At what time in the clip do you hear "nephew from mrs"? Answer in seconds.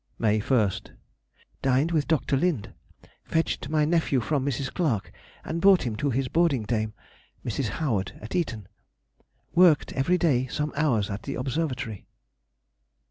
3.85-4.73